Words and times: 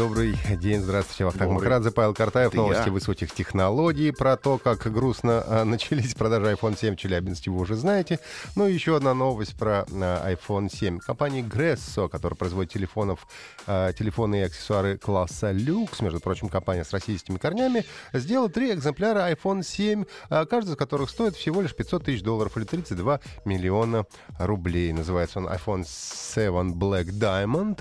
Добрый 0.00 0.34
день, 0.56 0.80
здравствуйте. 0.80 1.26
Вахтанг 1.26 1.50
Добрый. 1.50 1.56
Махарадзе, 1.56 1.90
Павел 1.90 2.14
Картаев. 2.14 2.48
Это 2.48 2.56
Новости 2.56 2.86
я. 2.86 2.90
высоких 2.90 3.34
технологий. 3.34 4.12
Про 4.12 4.38
то, 4.38 4.56
как 4.56 4.90
грустно 4.90 5.44
а, 5.46 5.64
начались 5.66 6.14
продажи 6.14 6.46
iPhone 6.46 6.78
7 6.78 6.94
в 6.94 6.96
Челябинске, 6.96 7.50
вы 7.50 7.60
уже 7.60 7.74
знаете. 7.74 8.18
Ну 8.56 8.66
и 8.66 8.72
еще 8.72 8.96
одна 8.96 9.12
новость 9.12 9.58
про 9.58 9.84
а, 9.92 10.32
iPhone 10.32 10.74
7. 10.74 11.00
Компания 11.00 11.42
Gresso, 11.42 12.08
которая 12.08 12.34
производит 12.34 12.72
телефонов, 12.72 13.26
а, 13.66 13.92
телефоны 13.92 14.36
и 14.36 14.44
аксессуары 14.44 14.96
класса 14.96 15.50
люкс, 15.50 16.00
между 16.00 16.18
прочим, 16.18 16.48
компания 16.48 16.86
с 16.86 16.94
российскими 16.94 17.36
корнями, 17.36 17.84
сделала 18.14 18.48
три 18.48 18.72
экземпляра 18.72 19.30
iPhone 19.30 19.62
7, 19.62 20.06
а, 20.30 20.46
каждый 20.46 20.70
из 20.70 20.76
которых 20.76 21.10
стоит 21.10 21.36
всего 21.36 21.60
лишь 21.60 21.74
500 21.74 22.04
тысяч 22.06 22.22
долларов 22.22 22.56
или 22.56 22.64
32 22.64 23.20
миллиона 23.44 24.06
рублей. 24.38 24.94
Называется 24.94 25.40
он 25.40 25.48
iPhone 25.48 25.84
7 25.86 26.72
Black 26.72 27.10
Diamond. 27.10 27.80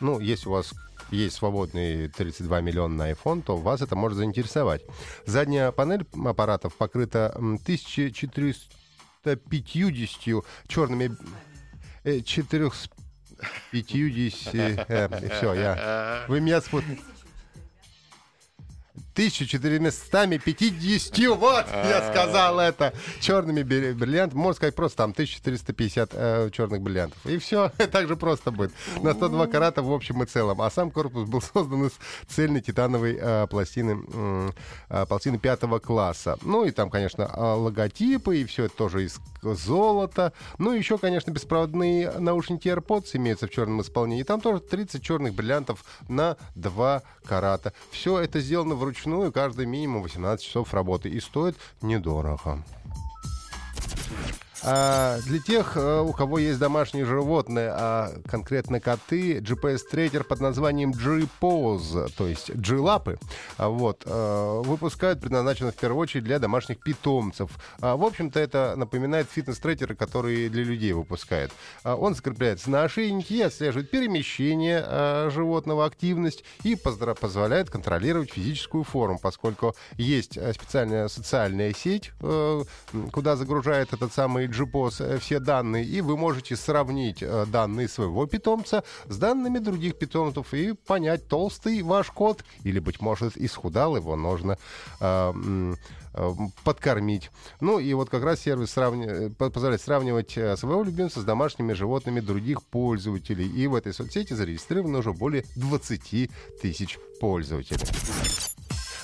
Ну, 0.00 0.18
если 0.18 0.48
у 0.48 0.52
вас 0.52 0.72
есть 1.10 1.36
свободные 1.36 2.08
32 2.08 2.60
миллиона 2.60 2.94
на 2.94 3.10
iPhone, 3.10 3.42
то 3.42 3.56
вас 3.56 3.82
это 3.82 3.96
может 3.96 4.18
заинтересовать. 4.18 4.82
Задняя 5.24 5.72
панель 5.72 6.06
аппаратов 6.24 6.76
покрыта 6.76 7.32
м, 7.36 7.54
1450 7.54 10.44
черными... 10.68 11.16
Э, 12.04 12.20
450... 12.20 14.54
все, 15.36 15.54
я... 15.54 16.24
Вы 16.28 16.40
меня 16.40 16.60
спут... 16.60 16.84
1450, 19.16 21.38
вот, 21.38 21.64
я 21.72 22.10
сказал 22.10 22.60
это, 22.60 22.92
черными 23.20 23.62
бри- 23.62 23.94
бриллиантами, 23.94 24.38
можно 24.38 24.56
сказать 24.56 24.74
просто 24.74 24.98
там 24.98 25.10
1450 25.12 26.10
э, 26.12 26.50
черных 26.52 26.82
бриллиантов. 26.82 27.18
И 27.24 27.38
все, 27.38 27.70
так 27.90 28.08
же 28.08 28.16
просто 28.16 28.50
будет. 28.50 28.72
На 29.02 29.14
102 29.14 29.46
карата 29.46 29.82
в 29.82 29.92
общем 29.92 30.22
и 30.22 30.26
целом. 30.26 30.60
А 30.60 30.70
сам 30.70 30.90
корпус 30.90 31.26
был 31.28 31.40
создан 31.40 31.86
из 31.86 31.92
цельной 32.28 32.60
титановой 32.60 33.18
э, 33.20 33.46
пластины, 33.48 34.52
э, 34.90 35.06
пластины 35.06 35.38
пятого 35.38 35.78
класса. 35.78 36.36
Ну 36.42 36.64
и 36.64 36.70
там, 36.70 36.90
конечно, 36.90 37.22
э, 37.22 37.40
логотипы, 37.40 38.38
и 38.38 38.44
все 38.44 38.64
это 38.64 38.76
тоже 38.76 39.04
из 39.04 39.18
золота. 39.54 40.32
Ну 40.58 40.72
и 40.72 40.78
еще, 40.78 40.98
конечно, 40.98 41.30
беспроводные 41.30 42.10
наушники 42.18 42.68
AirPods 42.68 43.10
имеются 43.14 43.46
в 43.46 43.50
черном 43.50 43.80
исполнении. 43.82 44.22
Там 44.22 44.40
тоже 44.40 44.60
30 44.60 45.02
черных 45.02 45.34
бриллиантов 45.34 45.84
на 46.08 46.36
2 46.54 47.02
карата. 47.24 47.72
Все 47.90 48.18
это 48.18 48.40
сделано 48.40 48.74
вручную, 48.74 49.32
каждый 49.32 49.66
минимум 49.66 50.02
18 50.02 50.44
часов 50.44 50.74
работы. 50.74 51.08
И 51.08 51.20
стоит 51.20 51.56
недорого. 51.82 52.62
А 54.62 55.18
для 55.26 55.38
тех, 55.38 55.76
э, 55.76 56.00
у 56.00 56.12
кого 56.12 56.38
есть 56.38 56.58
домашние 56.58 57.04
животные, 57.04 57.70
а 57.72 58.12
конкретно 58.26 58.80
коты, 58.80 59.38
GPS-трекер 59.38 60.24
под 60.24 60.40
названием 60.40 60.92
G-Pose, 60.92 62.10
то 62.16 62.26
есть 62.26 62.54
G-лапы, 62.54 63.18
а 63.58 63.68
вот, 63.68 64.02
э, 64.06 64.62
выпускают, 64.64 65.20
предназначено 65.20 65.72
в 65.72 65.76
первую 65.76 66.00
очередь 66.00 66.24
для 66.24 66.38
домашних 66.38 66.80
питомцев. 66.80 67.50
А, 67.80 67.96
В 67.96 68.04
общем-то, 68.04 68.40
это 68.40 68.74
напоминает 68.76 69.28
фитнес-трекеры, 69.30 69.94
которые 69.94 70.48
для 70.48 70.64
людей 70.64 70.92
выпускают. 70.92 71.52
А, 71.84 71.94
Он 71.94 72.14
закрепляется 72.14 72.70
на 72.70 72.84
ошейнике 72.84 73.46
отслеживает 73.46 73.90
перемещение 73.90 75.30
животного, 75.30 75.84
активность 75.84 76.44
и 76.62 76.76
позволяет 76.76 77.70
контролировать 77.70 78.32
физическую 78.32 78.84
форму, 78.84 79.18
поскольку 79.20 79.74
есть 79.96 80.36
э, 80.36 80.52
специальная 80.52 81.08
социальная 81.08 81.72
сеть, 81.72 82.12
куда 83.12 83.36
загружает 83.36 83.92
этот 83.92 84.12
самый 84.12 84.45
GPOS 84.46 85.04
э, 85.04 85.18
все 85.18 85.38
данные, 85.40 85.84
и 85.84 86.00
вы 86.00 86.16
можете 86.16 86.56
сравнить 86.56 87.22
э, 87.22 87.46
данные 87.46 87.88
своего 87.88 88.26
питомца 88.26 88.84
с 89.06 89.16
данными 89.16 89.58
других 89.58 89.98
питомцев 89.98 90.52
и 90.54 90.72
понять, 90.72 91.28
толстый 91.28 91.82
ваш 91.82 92.10
кот 92.10 92.44
или, 92.64 92.78
быть 92.78 93.00
может, 93.00 93.36
исхудал, 93.36 93.96
его 93.96 94.16
нужно 94.16 94.58
э, 95.00 95.32
э, 96.14 96.32
подкормить. 96.64 97.30
Ну 97.60 97.78
и 97.78 97.92
вот 97.94 98.10
как 98.10 98.22
раз 98.24 98.40
сервис 98.40 98.76
сравни- 98.76 99.06
э, 99.06 99.30
по- 99.30 99.50
позволяет 99.50 99.82
сравнивать 99.82 100.32
своего 100.32 100.82
любимца 100.82 101.20
с 101.20 101.24
домашними 101.24 101.72
животными 101.72 102.20
других 102.20 102.62
пользователей. 102.62 103.48
И 103.48 103.66
в 103.66 103.74
этой 103.74 103.92
соцсети 103.92 104.32
зарегистрировано 104.32 104.98
уже 104.98 105.12
более 105.12 105.44
20 105.56 106.30
тысяч 106.60 106.98
пользователей. 107.20 108.55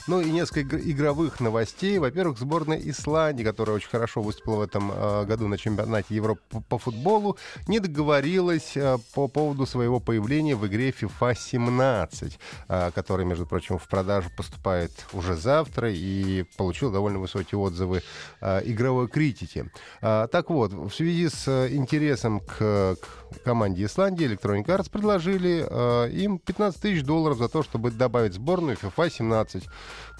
Ну 0.08 0.20
и 0.20 0.30
несколько 0.30 0.76
игр- 0.76 0.80
игровых 0.84 1.40
новостей. 1.40 1.98
Во-первых, 1.98 2.38
сборная 2.38 2.78
Исландии, 2.78 3.44
которая 3.44 3.76
очень 3.76 3.88
хорошо 3.88 4.20
выступила 4.20 4.56
в 4.56 4.60
этом 4.62 4.90
э, 4.92 5.24
году 5.26 5.46
на 5.46 5.56
чемпионате 5.56 6.14
Европы 6.14 6.40
по, 6.68 6.78
футболу, 6.78 7.36
не 7.68 7.78
договорилась 7.78 8.76
э, 8.76 8.98
по 9.14 9.28
поводу 9.28 9.64
своего 9.64 10.00
появления 10.00 10.56
в 10.56 10.66
игре 10.66 10.91
FIFA 10.91 11.36
17, 11.36 12.38
э, 12.68 12.91
которая, 12.94 13.26
между 13.26 13.46
прочим, 13.46 13.78
в 13.78 13.86
продажу 13.86 14.28
поступает 14.36 14.91
уже 15.12 15.36
завтра 15.36 15.92
и 15.92 16.44
получил 16.56 16.91
довольно 16.91 17.18
высокие 17.18 17.58
отзывы 17.58 18.02
игровой 18.41 19.08
критики. 19.08 19.70
А, 20.00 20.26
так 20.26 20.50
вот, 20.50 20.72
в 20.72 20.91
связи 20.91 21.28
с 21.28 21.68
интересом 21.70 22.41
к, 22.41 22.96
команде 23.44 23.84
Исландии 23.84 24.26
Electronic 24.26 24.66
Arts 24.66 24.91
предложили 24.91 26.12
им 26.12 26.38
15 26.38 26.80
тысяч 26.80 27.02
долларов 27.02 27.38
за 27.38 27.48
то, 27.48 27.62
чтобы 27.62 27.91
добавить 27.91 28.34
сборную 28.34 28.76
FIFA 28.76 29.10
17. 29.10 29.64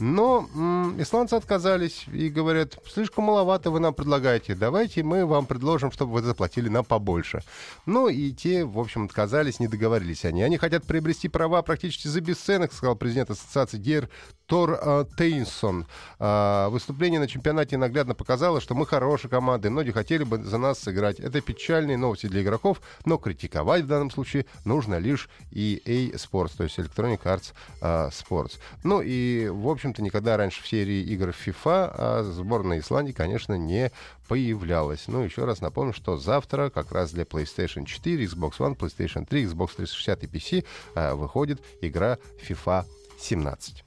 Но 0.01 0.49
м, 0.55 1.01
исландцы 1.01 1.35
отказались 1.35 2.07
и 2.13 2.29
говорят, 2.29 2.79
слишком 2.93 3.25
маловато 3.25 3.71
вы 3.71 3.81
нам 3.81 3.95
предлагаете, 3.95 4.55
давайте 4.55 5.03
мы 5.03 5.27
вам 5.27 5.47
предложим, 5.47 5.93
чтобы 5.93 6.13
вы 6.13 6.23
заплатили 6.23 6.69
нам 6.69 6.85
побольше. 6.85 7.43
Ну 7.87 8.09
и 8.09 8.33
те, 8.33 8.65
в 8.65 8.79
общем, 8.79 9.05
отказались, 9.05 9.61
не 9.61 9.69
договорились 9.69 10.25
они. 10.25 10.43
Они 10.43 10.57
хотят 10.57 10.85
приобрести 10.85 11.29
права 11.29 11.63
практически 11.63 12.09
за 12.09 12.21
бесценок, 12.21 12.73
сказал 12.73 12.97
президент 12.97 13.31
ассоциации 13.31 13.79
Гейр 13.79 14.09
Тор 14.47 14.79
э, 14.83 15.05
Тейнсон. 15.17 15.87
А, 16.19 16.69
Выступление 16.69 17.21
на 17.21 17.27
чемпионате 17.27 17.77
наглядно 17.77 18.15
показало, 18.15 18.61
что 18.61 18.75
мы 18.75 18.87
хорошая 18.87 19.31
команда, 19.31 19.69
и 19.69 19.71
многие 19.71 19.93
хотели 19.93 20.25
бы 20.25 20.43
за 20.43 20.59
нас 20.59 20.79
сыграть. 20.79 21.21
Это 21.21 21.41
печальные 21.41 21.97
новости 21.97 22.27
для 22.27 22.43
игроков, 22.43 22.83
но 23.05 23.17
критиковать 23.17 23.85
в 23.85 23.87
данном 23.87 24.11
случае 24.11 24.47
нужно 24.65 24.99
лишь 24.99 25.31
EA 25.53 26.13
Sports, 26.15 26.53
то 26.57 26.65
есть 26.65 26.79
Electronic 26.79 27.23
Arts 27.23 27.53
а, 27.81 28.11
Sports. 28.11 28.59
Ну 28.85 29.01
и, 29.01 29.49
в 29.63 29.69
общем-то, 29.69 30.03
никогда 30.03 30.37
раньше 30.37 30.63
в 30.63 30.69
серии 30.69 31.01
игр 31.03 31.29
FIFA 31.29 31.95
а 31.95 32.23
сборная 32.25 32.81
Исландии, 32.81 33.13
конечно, 33.13 33.55
не 33.55 33.91
появлялась. 34.29 35.05
Ну, 35.07 35.23
еще 35.23 35.45
раз 35.45 35.61
напомню, 35.61 35.93
что 35.93 36.17
завтра 36.17 36.71
как 36.71 36.93
раз 36.93 37.13
для 37.13 37.25
PlayStation 37.25 37.85
4, 37.85 38.25
Xbox 38.25 38.59
One, 38.59 38.77
PlayStation 38.77 39.25
3, 39.25 39.45
Xbox 39.45 39.77
360 39.77 40.25
и 40.25 40.27
PC 40.27 40.65
а, 40.95 41.15
выходит 41.15 41.63
игра 41.81 42.19
FIFA 42.47 42.85
17. 43.21 43.85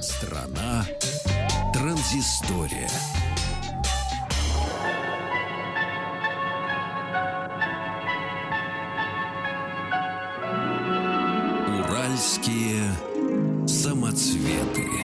Страна 0.00 0.86
транзистория. 1.72 2.88
Уральские 11.80 13.13
самоцветы. 13.84 15.02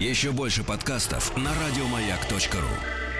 Еще 0.00 0.32
больше 0.32 0.64
подкастов 0.64 1.36
на 1.36 1.50
радиомаяк.ру. 1.50 3.11